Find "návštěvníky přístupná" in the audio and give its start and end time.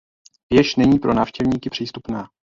1.13-2.29